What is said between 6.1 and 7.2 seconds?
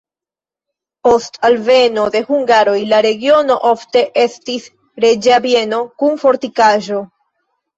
fortikaĵo.